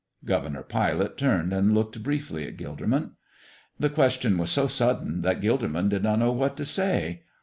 [0.25, 3.11] Governor Pilate turned and looked briefly at Gilderman.
[3.79, 7.21] The question was so sudden that Gilderman did not know what to say.